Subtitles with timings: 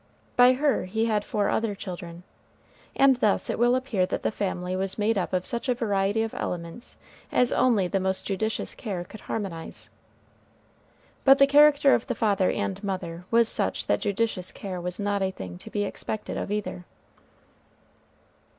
[0.35, 2.23] By her he had four other children.
[2.95, 6.23] And thus it will appear that the family was made up of such a variety
[6.23, 6.97] of elements
[7.31, 9.91] as only the most judicious care could harmonize.
[11.23, 15.19] But the character of the father and mother was such that judicious care was a
[15.29, 16.85] thing not to be expected of either.